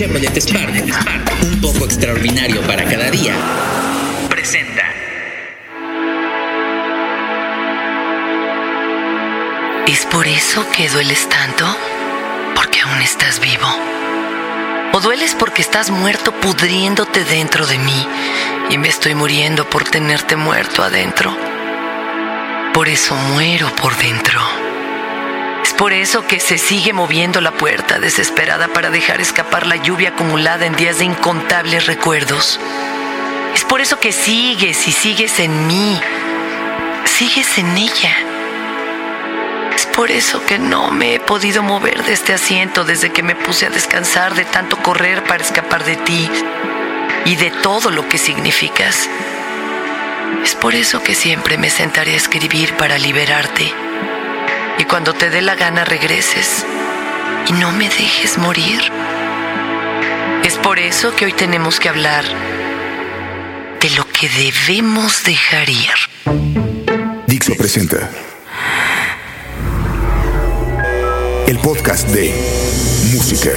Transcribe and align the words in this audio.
Chevrolet 0.00 0.34
Spark, 0.40 1.42
un 1.42 1.60
poco 1.60 1.84
extraordinario 1.84 2.62
para 2.62 2.86
cada 2.86 3.10
día, 3.10 3.34
presenta. 4.30 4.80
¿Es 9.86 10.06
por 10.06 10.26
eso 10.26 10.66
que 10.70 10.88
dueles 10.88 11.28
tanto? 11.28 11.66
Porque 12.54 12.80
aún 12.80 13.02
estás 13.02 13.40
vivo. 13.40 13.68
¿O 14.94 15.00
dueles 15.00 15.34
porque 15.34 15.60
estás 15.60 15.90
muerto 15.90 16.32
pudriéndote 16.32 17.26
dentro 17.26 17.66
de 17.66 17.78
mí 17.78 18.08
y 18.70 18.78
me 18.78 18.88
estoy 18.88 19.14
muriendo 19.14 19.68
por 19.68 19.84
tenerte 19.84 20.34
muerto 20.34 20.82
adentro? 20.82 21.36
Por 22.72 22.88
eso 22.88 23.14
muero 23.16 23.70
por 23.76 23.94
dentro. 23.98 24.69
Por 25.80 25.94
eso 25.94 26.26
que 26.26 26.40
se 26.40 26.58
sigue 26.58 26.92
moviendo 26.92 27.40
la 27.40 27.52
puerta 27.52 27.98
desesperada 27.98 28.68
para 28.68 28.90
dejar 28.90 29.22
escapar 29.22 29.66
la 29.66 29.76
lluvia 29.76 30.10
acumulada 30.10 30.66
en 30.66 30.76
días 30.76 30.98
de 30.98 31.06
incontables 31.06 31.86
recuerdos. 31.86 32.60
Es 33.54 33.64
por 33.64 33.80
eso 33.80 33.98
que 33.98 34.12
sigues 34.12 34.86
y 34.86 34.92
sigues 34.92 35.40
en 35.40 35.66
mí, 35.66 35.98
sigues 37.06 37.56
en 37.56 37.78
ella. 37.78 38.14
Es 39.74 39.86
por 39.86 40.10
eso 40.10 40.44
que 40.44 40.58
no 40.58 40.90
me 40.90 41.14
he 41.14 41.18
podido 41.18 41.62
mover 41.62 42.04
de 42.04 42.12
este 42.12 42.34
asiento 42.34 42.84
desde 42.84 43.10
que 43.10 43.22
me 43.22 43.34
puse 43.34 43.64
a 43.64 43.70
descansar 43.70 44.34
de 44.34 44.44
tanto 44.44 44.76
correr 44.82 45.24
para 45.24 45.42
escapar 45.42 45.84
de 45.84 45.96
ti 45.96 46.30
y 47.24 47.36
de 47.36 47.50
todo 47.50 47.90
lo 47.90 48.06
que 48.06 48.18
significas. 48.18 49.08
Es 50.44 50.54
por 50.56 50.74
eso 50.74 51.02
que 51.02 51.14
siempre 51.14 51.56
me 51.56 51.70
sentaré 51.70 52.12
a 52.12 52.18
escribir 52.18 52.74
para 52.74 52.98
liberarte. 52.98 53.89
Y 54.80 54.84
cuando 54.86 55.12
te 55.12 55.28
dé 55.28 55.42
la 55.42 55.56
gana 55.56 55.84
regreses 55.84 56.64
y 57.46 57.52
no 57.52 57.70
me 57.70 57.90
dejes 57.90 58.38
morir. 58.38 58.80
Es 60.42 60.56
por 60.56 60.78
eso 60.78 61.14
que 61.14 61.26
hoy 61.26 61.34
tenemos 61.34 61.78
que 61.78 61.90
hablar 61.90 62.24
de 63.78 63.90
lo 63.90 64.08
que 64.08 64.30
debemos 64.30 65.22
dejar 65.24 65.68
ir. 65.68 65.90
Dixo 67.26 67.54
presenta 67.56 68.08
el 71.46 71.58
podcast 71.58 72.08
de 72.08 72.32
Música 73.12 73.52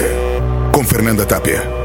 con 0.73 0.85
Fernanda 0.85 1.25
Tapia. 1.25 1.82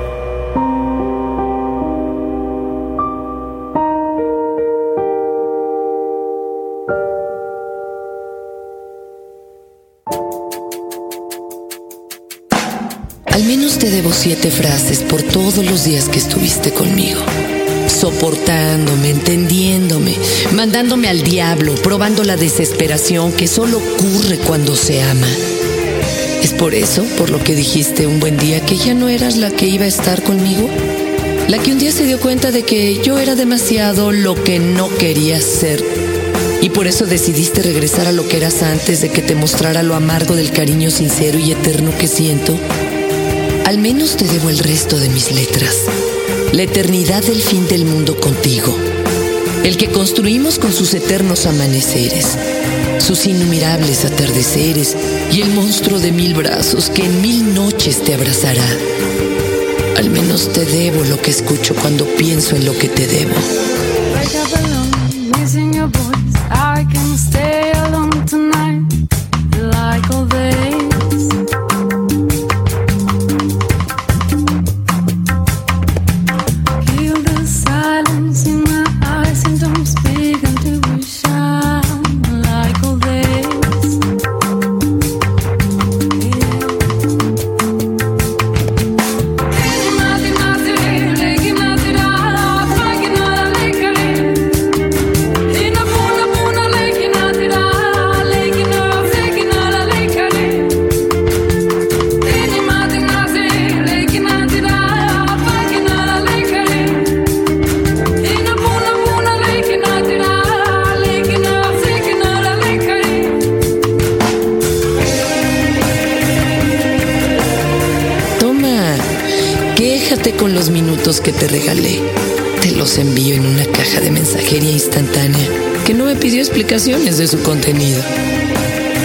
Al 13.39 13.44
menos 13.44 13.78
te 13.78 13.89
debo 13.89 14.12
siete 14.12 14.50
frases 14.50 15.05
por 15.05 15.22
todos 15.22 15.64
los 15.64 15.84
días 15.84 16.08
que 16.08 16.19
estuviste 16.19 16.72
conmigo. 16.72 17.20
Soportándome, 17.86 19.11
entendiéndome, 19.11 20.17
mandándome 20.56 21.08
al 21.08 21.22
diablo, 21.22 21.77
probando 21.77 22.25
la 22.25 22.36
desesperación 22.36 23.31
que 23.31 23.47
solo 23.47 23.78
ocurre 23.78 24.39
cuando 24.39 24.75
se 24.75 25.03
ama. 25.03 25.28
¿Es 26.42 26.53
por 26.53 26.75
eso, 26.75 27.05
por 27.16 27.31
lo 27.31 27.39
que 27.39 27.55
dijiste 27.55 28.09
un 28.09 28.19
buen 28.19 28.36
día, 28.39 28.66
que 28.66 28.77
ya 28.77 28.92
no 28.92 29.09
eras 29.09 29.36
la 29.36 29.53
que 29.53 29.66
iba 29.66 29.84
a 29.84 29.89
estar 29.89 30.20
conmigo? 30.25 30.69
La 31.47 31.59
que 31.59 31.70
un 31.70 31.78
día 31.78 31.92
se 31.92 32.06
dio 32.06 32.19
cuenta 32.19 32.50
de 32.50 32.64
que 32.64 33.00
yo 33.05 33.20
era 33.20 33.36
demasiado 33.36 34.11
lo 34.11 34.34
que 34.34 34.59
no 34.59 34.92
querías 34.97 35.44
ser. 35.44 35.81
Y 36.61 36.70
por 36.70 36.89
eso 36.89 37.06
decidiste 37.06 37.62
regresar 37.62 38.09
a 38.09 38.12
lo 38.12 38.27
que 38.27 38.39
eras 38.39 38.64
antes 38.64 39.00
de 39.00 39.11
que 39.11 39.22
te 39.22 39.36
mostrara 39.36 39.84
lo 39.84 39.94
amargo 39.94 40.34
del 40.34 40.50
cariño 40.50 40.91
sincero 40.91 41.39
y 41.39 41.53
eterno 41.53 41.97
que 41.97 42.09
siento. 42.09 42.59
Al 43.69 43.77
menos 43.77 44.16
te 44.16 44.24
debo 44.24 44.48
el 44.48 44.61
resto 44.61 44.98
de 44.98 45.11
mis 45.11 45.30
letras. 45.30 45.83
La 46.52 46.62
eternidad 46.62 47.22
del 47.22 47.42
fin 47.42 47.69
del 47.69 47.84
mundo 47.84 48.19
contigo. 48.19 48.75
El 49.62 49.77
que 49.77 49.88
construimos 49.88 50.58
con 50.58 50.72
sus 50.72 50.94
eternos 50.94 51.44
amaneceres, 51.44 52.38
sus 52.97 53.26
innumerables 53.26 54.06
atardeceres 54.06 54.97
y 55.31 55.42
el 55.42 55.50
monstruo 55.50 55.98
de 55.98 56.12
mil 56.12 56.32
brazos 56.32 56.88
que 56.88 57.04
en 57.04 57.20
mil 57.20 57.53
noches 57.53 58.03
te 58.03 58.15
abrazará. 58.15 58.65
Al 59.98 60.09
menos 60.09 60.50
te 60.50 60.65
debo 60.65 61.04
lo 61.04 61.21
que 61.21 61.31
escucho 61.31 61.75
cuando 61.75 62.06
pienso 62.06 62.56
en 62.56 62.65
lo 62.65 62.72
que 62.72 62.88
te 62.88 63.06
debo. 63.06 63.34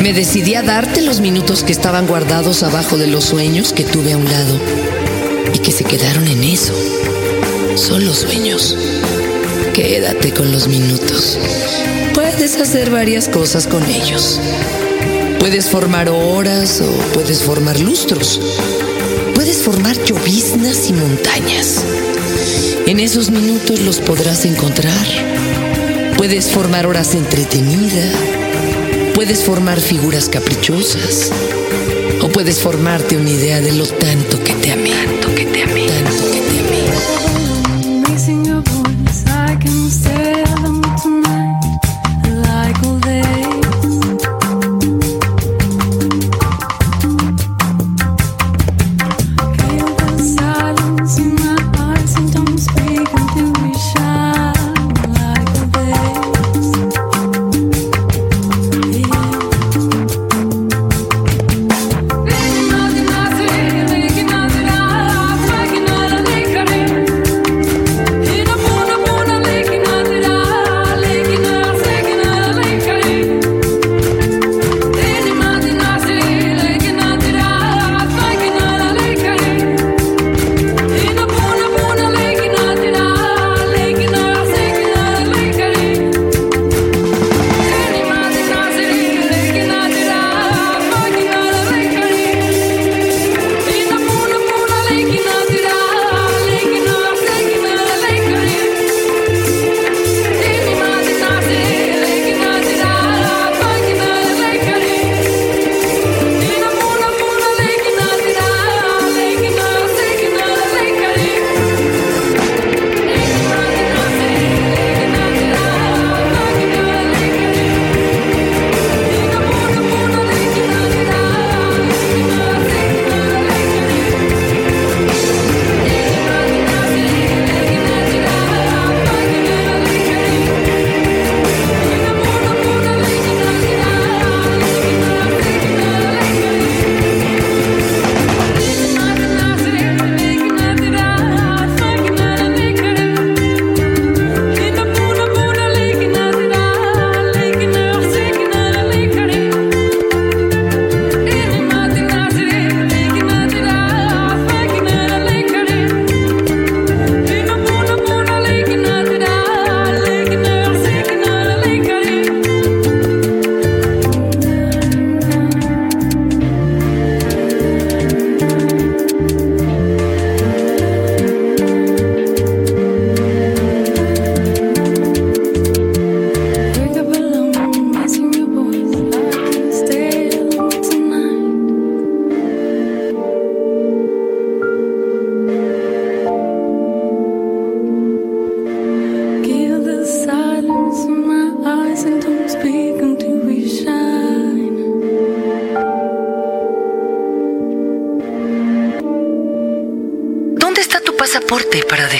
Me 0.04 0.12
decidí 0.12 0.54
a 0.56 0.62
darte 0.62 1.02
los 1.02 1.22
minutos 1.22 1.64
que 1.64 1.72
estaban 1.72 2.08
guardados 2.08 2.62
abajo 2.62 2.98
de 2.98 3.08
los 3.08 3.24
sueños 3.24 3.72
que 3.72 3.86
tuve 3.86 4.12
a 4.12 4.18
un 4.18 4.26
lado 4.26 4.60
y 5.54 5.60
que 5.60 5.72
se 5.72 5.86
quedaron 5.86 6.28
en 6.28 6.44
eso. 6.44 6.74
Solo 7.78 8.14
sueños. 8.14 8.76
Quédate 9.74 10.34
con 10.34 10.52
los 10.52 10.68
minutos. 10.68 11.40
Puedes 12.14 12.60
hacer 12.60 12.90
varias 12.90 13.30
cosas 13.30 13.66
con 13.66 13.82
ellos. 13.86 14.42
Puedes 15.40 15.70
formar 15.70 16.10
horas 16.10 16.82
o 16.82 16.92
puedes 17.14 17.42
formar 17.42 17.80
lustros. 17.80 18.42
Puedes 19.36 19.64
formar 19.64 19.96
lloviznas 20.04 20.90
y 20.90 20.94
montañas. 20.94 21.82
En 22.88 23.00
esos 23.00 23.32
minutos 23.32 23.80
los 23.80 24.02
podrás 24.02 24.44
encontrar. 24.44 25.08
Puedes 26.18 26.52
formar 26.52 26.88
horas 26.88 27.16
entretenidas. 27.16 28.43
Puedes 29.24 29.46
formar 29.46 29.80
figuras 29.80 30.28
caprichosas. 30.28 31.32
O 32.22 32.28
puedes 32.28 32.60
formarte 32.60 33.16
una 33.16 33.30
idea 33.30 33.62
de 33.62 33.72
lo 33.72 33.86
tanto 33.86 34.44
que 34.44 34.54
te 34.56 34.74
amé. 34.74 34.92
Tanto 34.92 35.34
que 35.34 35.46
te 35.46 35.64
amé. 35.64 35.88
Tanto 35.88 36.33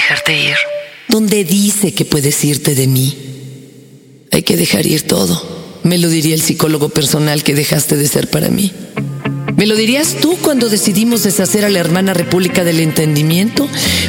dejarte 0.04 0.36
ir. 0.36 0.56
donde 1.08 1.44
dice 1.44 1.94
que 1.94 2.04
puedes 2.04 2.44
irte 2.44 2.74
de 2.74 2.86
mí. 2.86 3.16
Hay 4.32 4.42
que 4.42 4.56
dejar 4.56 4.86
ir 4.86 5.02
todo. 5.02 5.80
Me 5.82 5.96
lo 5.96 6.08
diría 6.08 6.34
el 6.34 6.42
psicólogo 6.42 6.88
personal 6.90 7.42
que 7.42 7.54
dejaste 7.54 7.96
de 7.96 8.08
ser 8.08 8.28
para 8.28 8.48
mí. 8.48 8.72
Me 9.56 9.66
lo 9.66 9.76
dirías 9.76 10.16
tú 10.20 10.36
cuando 10.42 10.68
decidimos 10.68 11.22
deshacer 11.22 11.64
a 11.64 11.70
la 11.70 11.78
hermana 11.78 12.12
República 12.12 12.64
del 12.64 12.80
Entendimiento 12.80 13.66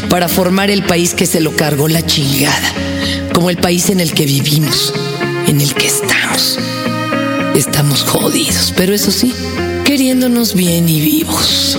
para 0.09 0.27
formar 0.27 0.69
el 0.69 0.83
país 0.83 1.13
que 1.13 1.27
se 1.27 1.39
lo 1.39 1.56
cargó 1.56 1.88
la 1.88 2.06
chingada, 2.06 2.74
como 3.33 3.50
el 3.50 3.57
país 3.57 3.89
en 3.89 4.00
el 4.01 4.13
que 4.13 4.25
vivimos, 4.25 4.94
en 5.48 5.62
el 5.62 5.74
que 5.75 5.88
estamos. 5.88 6.59
Estamos 7.56 8.03
jodidos, 8.03 8.74
pero 8.75 8.94
eso 8.94 9.12
sí, 9.12 9.33
queriéndonos 9.86 10.56
bien 10.56 10.89
y 10.89 11.00
vivos. 11.00 11.77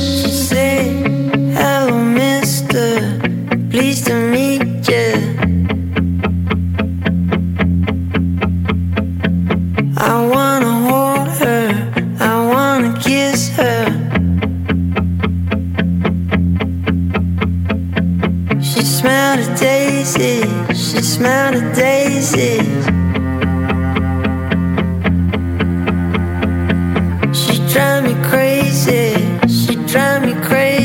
Drive 27.77 28.05
me 28.05 28.15
crazy. 28.25 29.13
She 29.47 29.77
drive 29.85 30.23
me 30.25 30.33
crazy. 30.47 30.76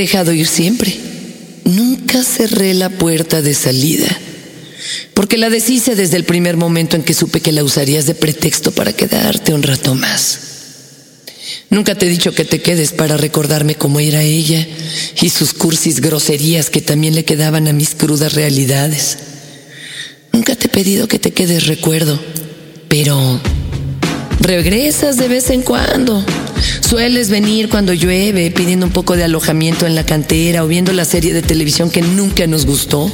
Dejado 0.00 0.32
ir 0.32 0.46
siempre. 0.46 0.96
Nunca 1.64 2.24
cerré 2.24 2.72
la 2.74 2.88
puerta 2.88 3.42
de 3.42 3.54
salida. 3.54 4.08
Porque 5.12 5.36
la 5.36 5.50
deshice 5.50 5.94
desde 5.94 6.16
el 6.16 6.24
primer 6.24 6.56
momento 6.56 6.96
en 6.96 7.02
que 7.02 7.12
supe 7.12 7.40
que 7.40 7.52
la 7.52 7.62
usarías 7.62 8.06
de 8.06 8.14
pretexto 8.14 8.72
para 8.72 8.94
quedarte 8.94 9.52
un 9.52 9.62
rato 9.62 9.94
más. 9.94 10.38
Nunca 11.68 11.94
te 11.94 12.06
he 12.06 12.08
dicho 12.08 12.32
que 12.32 12.46
te 12.46 12.62
quedes 12.62 12.92
para 12.92 13.18
recordarme 13.18 13.74
cómo 13.74 14.00
era 14.00 14.22
ella 14.22 14.66
y 15.20 15.28
sus 15.28 15.52
cursis 15.52 16.00
groserías 16.00 16.70
que 16.70 16.80
también 16.80 17.14
le 17.14 17.24
quedaban 17.26 17.68
a 17.68 17.72
mis 17.72 17.94
crudas 17.94 18.32
realidades. 18.32 19.18
Nunca 20.32 20.56
te 20.56 20.66
he 20.66 20.70
pedido 20.70 21.08
que 21.08 21.18
te 21.18 21.32
quedes 21.32 21.66
recuerdo, 21.66 22.18
pero 22.88 23.40
regresas 24.40 25.18
de 25.18 25.28
vez 25.28 25.50
en 25.50 25.62
cuando. 25.62 26.24
Sueles 26.90 27.30
venir 27.30 27.68
cuando 27.68 27.92
llueve 27.92 28.50
pidiendo 28.50 28.84
un 28.84 28.90
poco 28.90 29.14
de 29.14 29.22
alojamiento 29.22 29.86
en 29.86 29.94
la 29.94 30.04
cantera 30.04 30.64
o 30.64 30.66
viendo 30.66 30.92
la 30.92 31.04
serie 31.04 31.32
de 31.32 31.40
televisión 31.40 31.88
que 31.88 32.02
nunca 32.02 32.48
nos 32.48 32.66
gustó. 32.66 33.12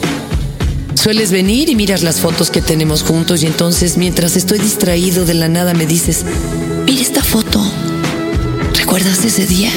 Sueles 0.94 1.30
venir 1.30 1.68
y 1.68 1.76
miras 1.76 2.02
las 2.02 2.20
fotos 2.20 2.50
que 2.50 2.62
tenemos 2.62 3.02
juntos 3.02 3.42
y 3.42 3.46
entonces 3.46 3.98
mientras 3.98 4.34
estoy 4.34 4.60
distraído 4.60 5.26
de 5.26 5.34
la 5.34 5.48
nada 5.48 5.74
me 5.74 5.84
dices, 5.84 6.24
mira 6.86 7.02
esta 7.02 7.22
foto, 7.22 7.62
¿recuerdas 8.78 9.22
ese 9.26 9.44
día? 9.44 9.70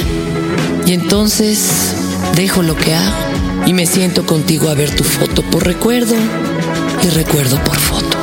Y 0.86 0.94
entonces 0.94 1.92
dejo 2.36 2.62
lo 2.62 2.78
que 2.78 2.94
hago 2.94 3.66
y 3.66 3.74
me 3.74 3.84
siento 3.84 4.24
contigo 4.24 4.70
a 4.70 4.74
ver 4.74 4.96
tu 4.96 5.04
foto 5.04 5.42
por 5.42 5.66
recuerdo 5.66 6.14
y 7.04 7.08
recuerdo 7.10 7.62
por 7.64 7.76
foto. 7.78 8.16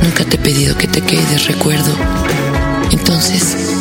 Nunca 0.00 0.24
te 0.24 0.36
he 0.36 0.38
pedido 0.38 0.78
que 0.78 0.86
te 0.86 1.00
quedes 1.00 1.48
recuerdo. 1.48 1.92
Entonces, 2.92 3.73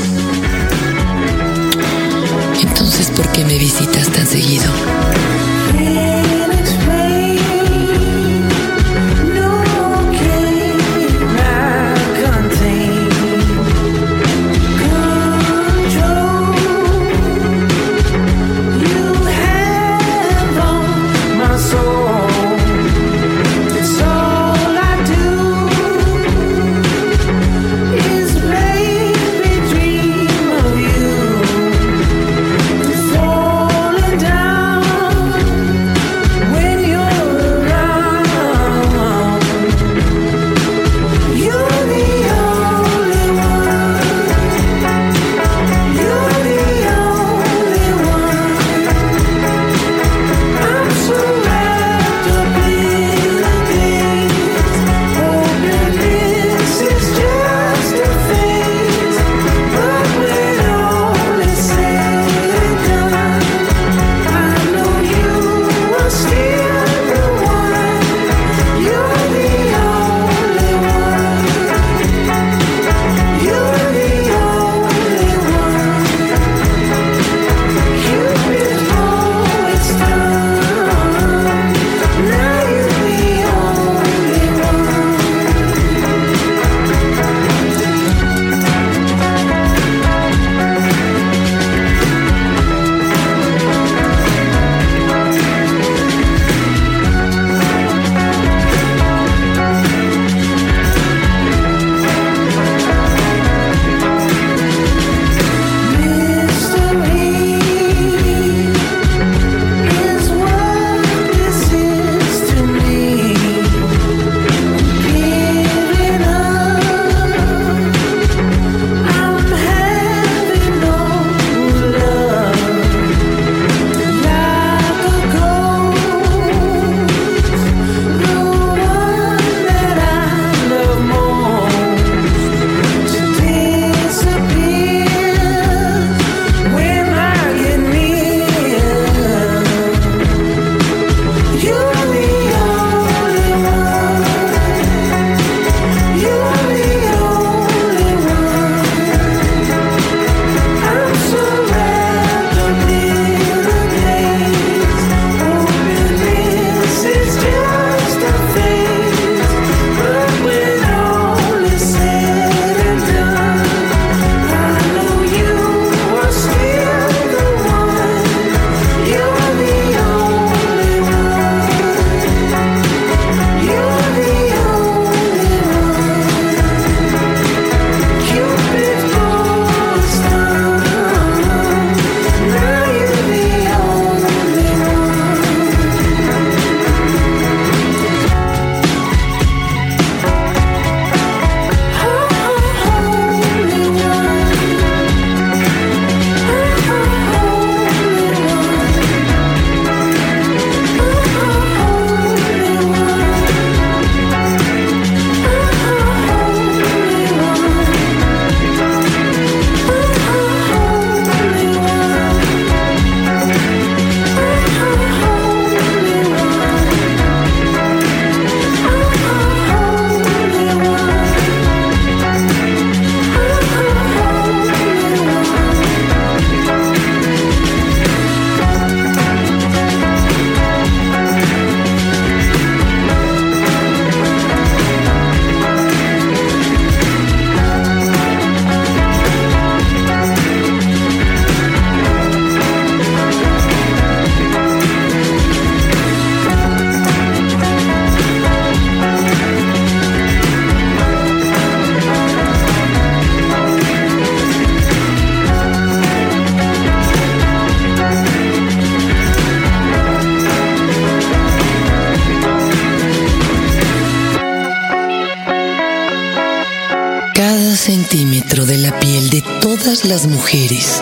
dentro 268.44 268.66
de 268.66 268.78
la 268.78 269.00
piel 269.00 269.30
de 269.30 269.42
todas 269.62 270.04
las 270.04 270.28
mujeres 270.28 271.02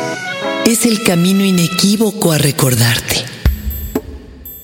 es 0.67 0.85
el 0.85 1.01
camino 1.01 1.43
inequívoco 1.43 2.31
a 2.31 2.37
recordarte. 2.37 3.15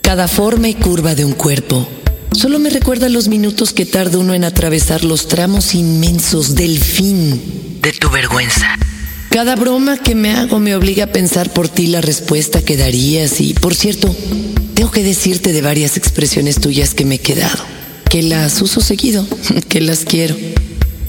Cada 0.02 0.28
forma 0.28 0.70
y 0.70 0.76
curva 0.76 1.16
de 1.16 1.26
un 1.26 1.34
cuerpo 1.34 1.88
solo 2.34 2.60
me 2.60 2.70
recuerda 2.70 3.10
los 3.10 3.30
minutos 3.30 3.74
que 3.74 3.86
tarda 3.86 4.20
uno 4.20 4.36
en 4.36 4.44
atravesar 4.44 5.04
los 5.04 5.28
tramos 5.28 5.74
inmensos 5.74 6.54
del 6.54 6.78
fin 6.78 7.80
de 7.82 7.94
tu 7.94 8.12
vergüenza. 8.12 8.68
Cada 9.32 9.56
broma 9.56 9.98
que 9.98 10.14
me 10.14 10.32
hago 10.34 10.60
me 10.60 10.76
obliga 10.76 11.06
a 11.06 11.12
pensar 11.12 11.52
por 11.52 11.70
ti 11.70 11.88
la 11.88 12.02
respuesta 12.02 12.62
que 12.62 12.78
darías 12.78 13.42
y, 13.42 13.56
por 13.56 13.74
cierto, 13.74 14.16
tengo 14.76 14.92
que 14.92 15.04
decirte 15.04 15.52
de 15.52 15.62
varias 15.62 15.98
expresiones 15.98 16.62
tuyas 16.62 16.94
que 16.94 17.06
me 17.06 17.16
he 17.16 17.20
quedado, 17.20 17.64
que 18.10 18.22
las 18.22 18.62
uso 18.62 18.82
seguido, 18.82 19.26
que 19.68 19.82
las 19.82 20.06
quiero 20.06 20.36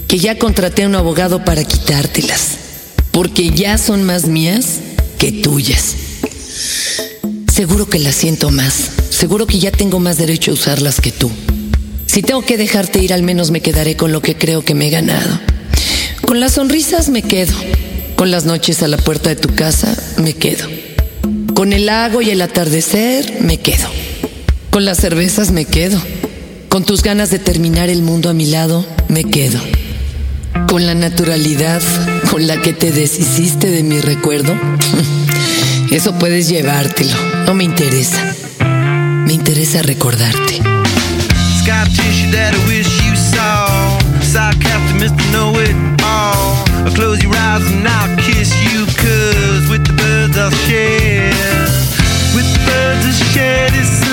que 0.09 0.17
ya 0.17 0.39
contraté 0.39 0.83
a 0.83 0.87
un 0.87 0.95
abogado 0.95 1.45
para 1.45 1.63
quitártelas, 1.63 2.57
porque 3.11 3.51
ya 3.51 3.77
son 3.77 4.03
más 4.03 4.25
mías 4.25 4.79
que 5.19 5.31
tuyas. 5.31 5.95
Seguro 7.53 7.87
que 7.87 7.99
las 7.99 8.15
siento 8.15 8.49
más, 8.49 8.89
seguro 9.11 9.45
que 9.45 9.59
ya 9.59 9.69
tengo 9.69 9.99
más 9.99 10.17
derecho 10.17 10.49
a 10.49 10.55
usarlas 10.55 10.99
que 10.99 11.11
tú. 11.11 11.29
Si 12.07 12.23
tengo 12.23 12.41
que 12.41 12.57
dejarte 12.57 12.97
ir, 12.97 13.13
al 13.13 13.21
menos 13.21 13.51
me 13.51 13.61
quedaré 13.61 13.97
con 13.97 14.11
lo 14.11 14.23
que 14.23 14.35
creo 14.35 14.65
que 14.65 14.73
me 14.73 14.87
he 14.87 14.89
ganado. 14.89 15.39
Con 16.25 16.39
las 16.39 16.53
sonrisas 16.53 17.09
me 17.09 17.21
quedo, 17.21 17.53
con 18.15 18.31
las 18.31 18.45
noches 18.45 18.81
a 18.81 18.87
la 18.87 18.97
puerta 18.97 19.29
de 19.29 19.35
tu 19.35 19.53
casa 19.53 19.95
me 20.17 20.33
quedo. 20.33 20.67
Con 21.53 21.71
el 21.71 21.85
lago 21.85 22.23
y 22.23 22.31
el 22.31 22.41
atardecer 22.41 23.41
me 23.41 23.57
quedo. 23.57 23.87
Con 24.71 24.85
las 24.85 24.97
cervezas 24.97 25.51
me 25.51 25.65
quedo. 25.65 26.01
Con 26.67 26.83
tus 26.83 27.03
ganas 27.03 27.29
de 27.29 27.37
terminar 27.37 27.89
el 27.89 28.01
mundo 28.01 28.31
a 28.31 28.33
mi 28.33 28.47
lado 28.47 28.83
me 29.07 29.23
quedo. 29.23 29.59
Con 30.69 30.85
la 30.85 30.93
naturalidad 30.93 31.81
con 32.29 32.45
la 32.45 32.61
que 32.61 32.73
te 32.73 32.91
deshiciste 32.91 33.71
de 33.71 33.81
mi 33.81 33.99
recuerdo, 33.99 34.55
eso 35.91 36.13
puedes 36.19 36.47
llevártelo. 36.47 37.15
No 37.47 37.55
me 37.55 37.63
interesa. 37.63 38.35
Me 39.25 39.33
interesa 39.33 39.81
recordarte. 39.81 40.61
With 49.69 49.85
the 49.85 49.93
birds 49.93 50.37
I'll 50.37 50.51
share. 50.51 51.31
With 52.35 52.51
the 52.53 52.59
birds 52.65 53.33
share 53.33 53.69
this 53.71 54.08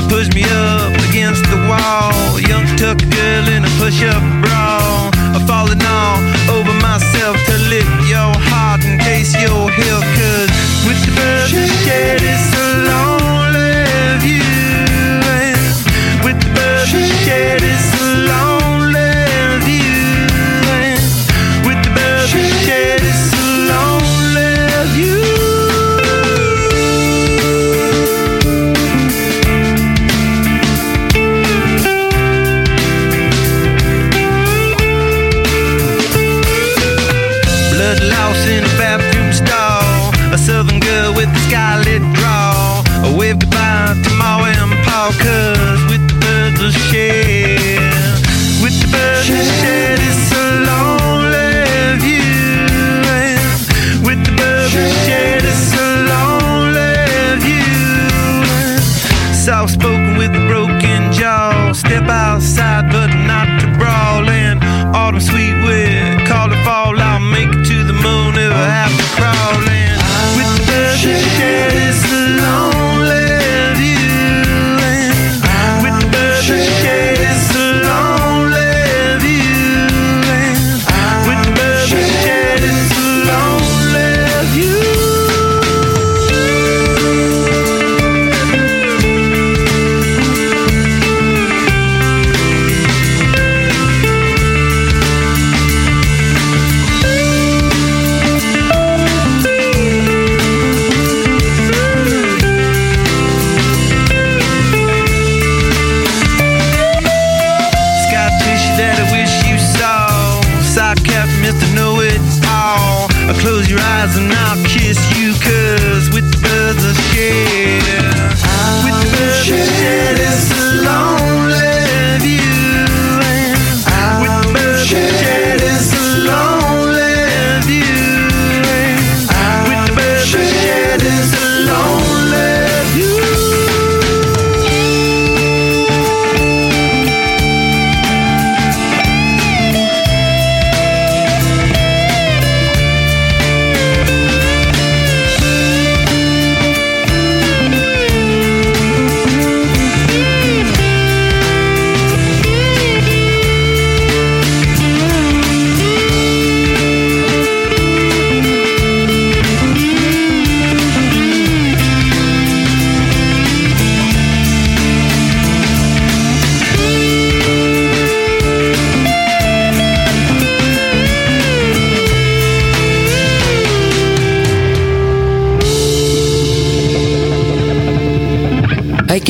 push 0.00 0.28
me 0.34 0.44
up 0.44 0.92
against 1.08 1.44
the 1.52 1.58
wall. 1.68 2.40
Young 2.40 2.64
tuck 2.76 2.98
girl 3.12 3.48
in 3.48 3.64
a 3.64 3.72
push 3.78 4.02
up 4.02 4.22
bra. 4.40 5.10
I'm 5.34 5.46
falling 5.46 5.82
all 5.82 6.18
over 6.56 6.72
myself 6.80 7.36
to 7.48 7.54
lick 7.68 7.88
your 8.08 8.32
heart 8.48 8.84
in 8.84 8.98
case 8.98 9.34
you're 9.34 9.70
here. 9.70 10.02
Cause 10.16 10.50
with 10.86 11.00
the 11.04 11.12
birds 11.12 11.52
I 11.52 11.66
share 11.84 12.18
this 12.18 12.44
lonely 12.88 13.11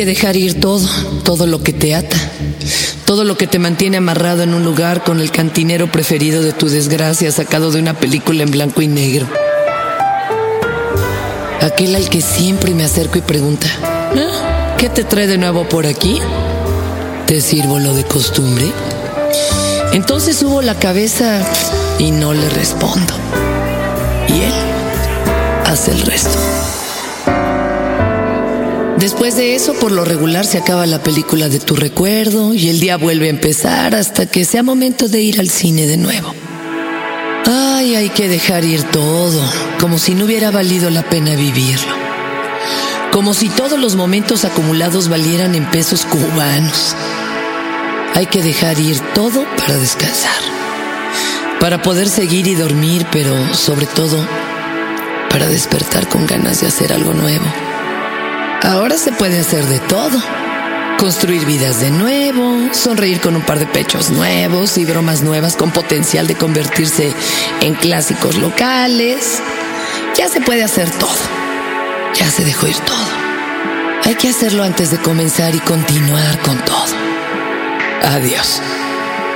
dejar 0.04 0.36
ir 0.36 0.60
todo, 0.60 0.88
todo 1.24 1.46
lo 1.46 1.62
que 1.62 1.72
te 1.72 1.94
ata, 1.94 2.16
todo 3.04 3.24
lo 3.24 3.36
que 3.36 3.46
te 3.46 3.58
mantiene 3.58 3.96
amarrado 3.96 4.42
en 4.42 4.54
un 4.54 4.64
lugar 4.64 5.04
con 5.04 5.20
el 5.20 5.30
cantinero 5.30 5.90
preferido 5.90 6.42
de 6.42 6.52
tu 6.52 6.68
desgracia 6.68 7.30
sacado 7.32 7.70
de 7.70 7.78
una 7.80 7.94
película 7.94 8.42
en 8.42 8.50
blanco 8.50 8.82
y 8.82 8.88
negro. 8.88 9.26
Aquel 11.60 11.94
al 11.94 12.08
que 12.08 12.20
siempre 12.20 12.74
me 12.74 12.84
acerco 12.84 13.18
y 13.18 13.22
pregunta, 13.22 13.68
"¿Ah? 13.82 14.74
¿qué 14.78 14.88
te 14.88 15.04
trae 15.04 15.26
de 15.26 15.38
nuevo 15.38 15.68
por 15.68 15.86
aquí? 15.86 16.20
¿Te 17.26 17.40
sirvo 17.40 17.78
lo 17.78 17.94
de 17.94 18.04
costumbre? 18.04 18.66
Entonces 19.92 20.36
subo 20.36 20.60
la 20.62 20.74
cabeza 20.74 21.40
y 21.98 22.10
no 22.10 22.34
le 22.34 22.48
respondo. 22.48 23.14
Y 24.28 24.32
él 24.32 24.52
hace 25.66 25.92
el 25.92 26.00
resto. 26.02 26.31
Después 29.02 29.34
de 29.34 29.56
eso, 29.56 29.74
por 29.74 29.90
lo 29.90 30.04
regular, 30.04 30.46
se 30.46 30.58
acaba 30.58 30.86
la 30.86 31.02
película 31.02 31.48
de 31.48 31.58
tu 31.58 31.74
recuerdo 31.74 32.54
y 32.54 32.68
el 32.68 32.78
día 32.78 32.96
vuelve 32.96 33.26
a 33.26 33.30
empezar 33.30 33.96
hasta 33.96 34.26
que 34.26 34.44
sea 34.44 34.62
momento 34.62 35.08
de 35.08 35.20
ir 35.20 35.40
al 35.40 35.50
cine 35.50 35.88
de 35.88 35.96
nuevo. 35.96 36.32
Ay, 37.46 37.96
hay 37.96 38.10
que 38.10 38.28
dejar 38.28 38.64
ir 38.64 38.84
todo, 38.84 39.42
como 39.80 39.98
si 39.98 40.14
no 40.14 40.26
hubiera 40.26 40.52
valido 40.52 40.88
la 40.88 41.02
pena 41.02 41.34
vivirlo. 41.34 41.96
como 43.10 43.34
si 43.34 43.48
todos 43.48 43.80
los 43.80 43.96
momentos 43.96 44.44
acumulados 44.44 45.08
valieran 45.08 45.56
en 45.56 45.68
pesos 45.68 46.06
cubanos. 46.06 46.94
Hay 48.14 48.26
que 48.26 48.40
dejar 48.40 48.78
ir 48.78 49.00
todo 49.14 49.44
para 49.56 49.78
descansar, 49.78 50.40
para 51.58 51.82
poder 51.82 52.08
seguir 52.08 52.46
y 52.46 52.54
dormir, 52.54 53.04
pero 53.10 53.34
sobre 53.52 53.86
todo 53.86 54.16
para 55.28 55.48
despertar 55.48 56.08
con 56.08 56.24
ganas 56.24 56.60
de 56.60 56.68
hacer 56.68 56.92
algo 56.92 57.12
nuevo. 57.14 57.71
Ahora 58.62 58.96
se 58.96 59.10
puede 59.10 59.40
hacer 59.40 59.64
de 59.66 59.80
todo. 59.80 60.22
Construir 60.96 61.44
vidas 61.46 61.80
de 61.80 61.90
nuevo, 61.90 62.72
sonreír 62.72 63.20
con 63.20 63.34
un 63.34 63.42
par 63.42 63.58
de 63.58 63.66
pechos 63.66 64.10
nuevos 64.10 64.78
y 64.78 64.84
bromas 64.84 65.22
nuevas 65.22 65.56
con 65.56 65.72
potencial 65.72 66.28
de 66.28 66.36
convertirse 66.36 67.12
en 67.60 67.74
clásicos 67.74 68.36
locales. 68.36 69.42
Ya 70.16 70.28
se 70.28 70.40
puede 70.40 70.62
hacer 70.62 70.88
todo. 70.92 71.10
Ya 72.14 72.30
se 72.30 72.44
dejó 72.44 72.68
ir 72.68 72.78
todo. 72.78 73.08
Hay 74.04 74.14
que 74.14 74.28
hacerlo 74.28 74.62
antes 74.62 74.92
de 74.92 74.98
comenzar 74.98 75.56
y 75.56 75.60
continuar 75.60 76.38
con 76.42 76.56
todo. 76.58 76.86
Adiós. 78.04 78.62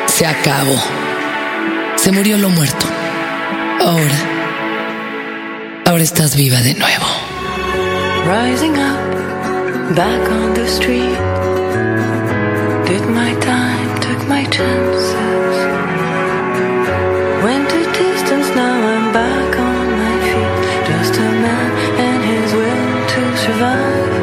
Se 0.07 0.25
acabó. 0.25 0.81
Se 1.97 2.13
murió 2.13 2.39
lo 2.39 2.49
muerto. 2.49 2.87
Ahora. 3.81 4.19
Ahora 5.85 6.05
estás 6.05 6.37
viva 6.37 6.61
de 6.61 6.75
nuevo. 6.75 7.26
Rising 8.27 8.77
up, 8.77 9.95
back 9.95 10.29
on 10.33 10.53
the 10.55 10.67
street. 10.67 11.17
Did 12.89 13.05
my 13.15 13.33
time, 13.39 14.01
took 14.01 14.27
my 14.27 14.43
chances. 14.47 15.57
Went 17.45 17.71
a 17.71 17.85
distance, 17.93 18.49
now 18.57 18.77
I'm 18.95 19.13
back 19.13 19.59
on 19.71 19.87
my 20.03 20.17
feet. 20.27 20.55
Just 20.91 21.15
a 21.15 21.31
man 21.47 21.71
and 22.07 22.21
his 22.33 22.53
will 22.53 22.95
to 23.13 23.23
survive. 23.47 24.15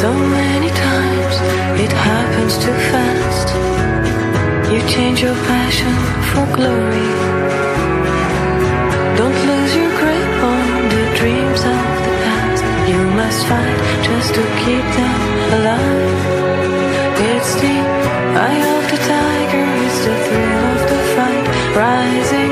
So 0.00 0.12
many 0.12 0.70
times 0.70 1.34
it 1.80 1.92
happens 1.92 2.58
too 2.58 2.78
fast. 2.90 3.48
You 4.72 4.80
change 4.88 5.22
your 5.22 5.36
passion 5.46 5.94
for 6.30 6.44
glory. 6.56 7.41
Fight 13.48 13.78
just 14.04 14.34
to 14.34 14.42
keep 14.62 14.86
them 14.98 15.20
alive. 15.56 16.22
It's 17.30 17.54
the 17.62 17.76
eye 18.46 18.62
of 18.74 18.82
the 18.92 18.98
tiger, 19.10 19.66
it's 19.84 19.98
the 20.06 20.14
thrill 20.24 20.64
of 20.74 20.80
the 20.90 21.00
fight. 21.14 21.46
Rising 21.76 22.51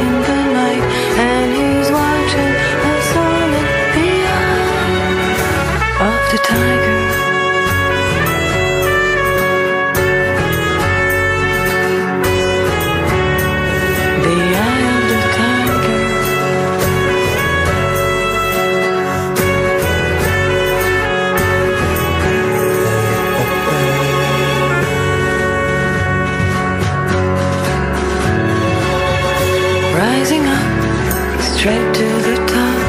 straight 31.61 31.93
to 31.93 32.07
the 32.27 32.37
top. 32.47 32.81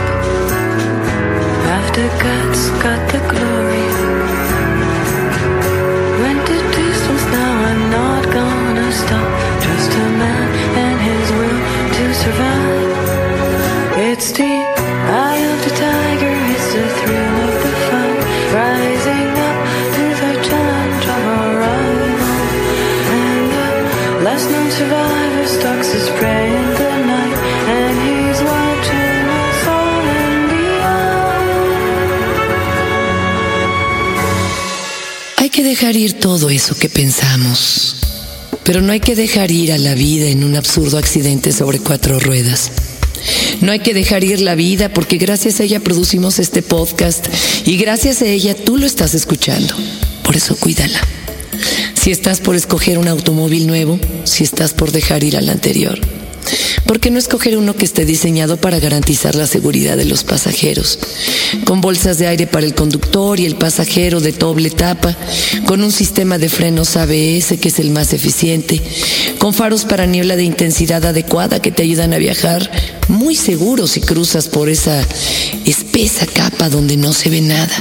After 1.78 2.06
guts, 2.22 2.70
got 2.82 3.00
the 3.12 3.20
glory. 3.32 3.88
Went 6.22 6.42
the 6.50 6.60
distance, 6.78 7.24
now 7.36 7.52
I'm 7.68 7.90
not 7.90 8.24
gonna 8.32 8.90
stop. 8.90 9.28
Just 9.60 9.90
a 9.92 10.06
man 10.22 10.48
and 10.84 10.98
his 11.08 11.26
will 11.36 11.60
to 11.96 12.14
survive. 12.14 12.81
Dejar 35.72 35.96
ir 35.96 36.12
todo 36.12 36.50
eso 36.50 36.74
que 36.74 36.90
pensamos. 36.90 37.96
Pero 38.62 38.82
no 38.82 38.92
hay 38.92 39.00
que 39.00 39.16
dejar 39.16 39.50
ir 39.50 39.72
a 39.72 39.78
la 39.78 39.94
vida 39.94 40.26
en 40.26 40.44
un 40.44 40.54
absurdo 40.54 40.98
accidente 40.98 41.50
sobre 41.50 41.78
cuatro 41.78 42.20
ruedas. 42.20 42.70
No 43.62 43.72
hay 43.72 43.78
que 43.78 43.94
dejar 43.94 44.22
ir 44.22 44.42
la 44.42 44.54
vida 44.54 44.92
porque 44.92 45.16
gracias 45.16 45.60
a 45.60 45.62
ella 45.62 45.80
producimos 45.80 46.40
este 46.40 46.60
podcast 46.60 47.26
y 47.64 47.78
gracias 47.78 48.20
a 48.20 48.26
ella 48.26 48.54
tú 48.54 48.76
lo 48.76 48.84
estás 48.84 49.14
escuchando. 49.14 49.74
Por 50.22 50.36
eso 50.36 50.56
cuídala. 50.56 51.00
Si 51.94 52.10
estás 52.10 52.40
por 52.40 52.54
escoger 52.54 52.98
un 52.98 53.08
automóvil 53.08 53.66
nuevo, 53.66 53.98
si 54.24 54.44
estás 54.44 54.74
por 54.74 54.92
dejar 54.92 55.24
ir 55.24 55.38
al 55.38 55.48
anterior. 55.48 55.98
¿Por 56.92 57.00
qué 57.00 57.10
no 57.10 57.18
escoger 57.18 57.56
uno 57.56 57.74
que 57.74 57.86
esté 57.86 58.04
diseñado 58.04 58.58
para 58.58 58.78
garantizar 58.78 59.34
la 59.34 59.46
seguridad 59.46 59.96
de 59.96 60.04
los 60.04 60.24
pasajeros? 60.24 60.98
Con 61.64 61.80
bolsas 61.80 62.18
de 62.18 62.26
aire 62.26 62.46
para 62.46 62.66
el 62.66 62.74
conductor 62.74 63.40
y 63.40 63.46
el 63.46 63.56
pasajero 63.56 64.20
de 64.20 64.32
doble 64.32 64.68
tapa, 64.68 65.16
con 65.64 65.82
un 65.82 65.90
sistema 65.90 66.36
de 66.36 66.50
frenos 66.50 66.98
ABS 66.98 67.56
que 67.58 67.68
es 67.68 67.78
el 67.78 67.92
más 67.92 68.12
eficiente, 68.12 68.78
con 69.38 69.54
faros 69.54 69.86
para 69.86 70.04
niebla 70.04 70.36
de 70.36 70.44
intensidad 70.44 71.02
adecuada 71.06 71.62
que 71.62 71.72
te 71.72 71.82
ayudan 71.82 72.12
a 72.12 72.18
viajar 72.18 72.70
muy 73.08 73.36
seguro 73.36 73.86
si 73.86 74.02
cruzas 74.02 74.48
por 74.48 74.68
esa 74.68 75.02
espesa 75.64 76.26
capa 76.26 76.68
donde 76.68 76.98
no 76.98 77.14
se 77.14 77.30
ve 77.30 77.40
nada, 77.40 77.74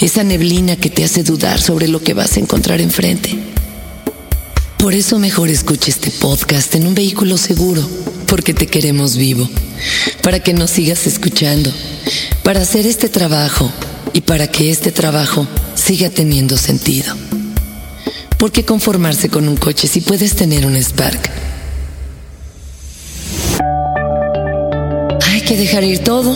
esa 0.00 0.22
neblina 0.22 0.76
que 0.76 0.88
te 0.88 1.02
hace 1.02 1.24
dudar 1.24 1.60
sobre 1.60 1.88
lo 1.88 2.00
que 2.00 2.14
vas 2.14 2.36
a 2.36 2.40
encontrar 2.40 2.80
enfrente. 2.80 3.55
Por 4.86 4.94
eso 4.94 5.18
mejor 5.18 5.48
escucha 5.48 5.90
este 5.90 6.12
podcast 6.12 6.76
en 6.76 6.86
un 6.86 6.94
vehículo 6.94 7.38
seguro, 7.38 7.82
porque 8.28 8.54
te 8.54 8.68
queremos 8.68 9.16
vivo, 9.16 9.50
para 10.22 10.38
que 10.38 10.54
nos 10.54 10.70
sigas 10.70 11.08
escuchando, 11.08 11.72
para 12.44 12.60
hacer 12.60 12.86
este 12.86 13.08
trabajo 13.08 13.68
y 14.12 14.20
para 14.20 14.46
que 14.46 14.70
este 14.70 14.92
trabajo 14.92 15.48
siga 15.74 16.08
teniendo 16.08 16.56
sentido. 16.56 17.16
¿Por 18.38 18.52
qué 18.52 18.64
conformarse 18.64 19.28
con 19.28 19.48
un 19.48 19.56
coche 19.56 19.88
si 19.88 20.02
puedes 20.02 20.36
tener 20.36 20.64
un 20.64 20.80
Spark? 20.80 21.30
Hay 25.26 25.40
que 25.40 25.56
dejar 25.56 25.82
ir 25.82 25.98
todo, 25.98 26.32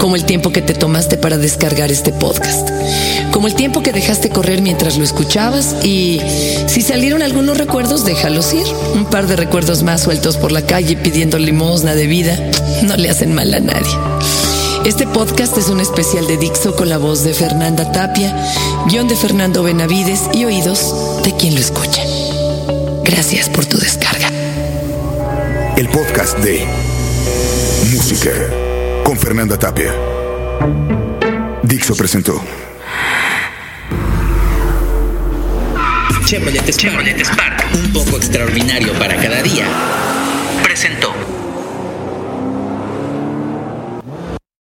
como 0.00 0.16
el 0.16 0.24
tiempo 0.24 0.50
que 0.50 0.62
te 0.62 0.74
tomaste 0.74 1.18
para 1.18 1.36
descargar 1.36 1.92
este 1.92 2.10
podcast, 2.10 2.68
como 3.32 3.46
el 3.46 3.54
tiempo 3.54 3.82
que 3.82 3.92
dejaste 3.92 4.30
correr 4.30 4.62
mientras 4.62 4.96
lo 4.96 5.04
escuchabas 5.04 5.76
y 5.84 6.20
si 6.66 6.80
salieron 6.80 7.22
algunos 7.22 7.58
recuerdos, 7.58 8.04
déjalos 8.04 8.52
ir. 8.54 8.66
Un 8.94 9.04
par 9.04 9.26
de 9.26 9.36
recuerdos 9.36 9.82
más 9.82 10.00
sueltos 10.00 10.38
por 10.38 10.52
la 10.52 10.62
calle 10.62 10.96
pidiendo 10.96 11.38
limosna 11.38 11.94
de 11.94 12.06
vida 12.06 12.36
no 12.82 12.96
le 12.96 13.10
hacen 13.10 13.34
mal 13.34 13.52
a 13.52 13.60
nadie. 13.60 13.92
Este 14.86 15.06
podcast 15.06 15.58
es 15.58 15.68
un 15.68 15.80
especial 15.80 16.26
de 16.26 16.38
Dixo 16.38 16.74
con 16.74 16.88
la 16.88 16.96
voz 16.96 17.22
de 17.22 17.34
Fernanda 17.34 17.92
Tapia, 17.92 18.34
guion 18.88 19.06
de 19.06 19.16
Fernando 19.16 19.62
Benavides 19.62 20.22
y 20.32 20.46
oídos 20.46 21.22
de 21.22 21.36
quien 21.36 21.54
lo 21.54 21.60
escucha. 21.60 22.02
Gracias 23.04 23.50
por 23.50 23.66
tu 23.66 23.76
descarga. 23.76 24.30
El 25.76 25.88
podcast 25.90 26.38
de 26.38 26.64
Música 27.92 28.69
Fernanda 29.20 29.58
Tapia. 29.58 29.92
Dixo 31.62 31.94
presentó. 31.94 32.42
Chevrolet 36.26 37.22
Spark, 37.22 37.66
un 37.74 37.92
poco 37.92 38.16
extraordinario 38.16 38.94
para 38.94 39.16
cada 39.16 39.42
día. 39.42 39.66
Presentó. 40.62 41.29